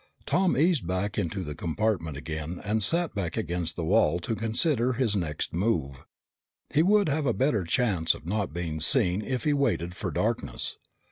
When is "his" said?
4.93-5.15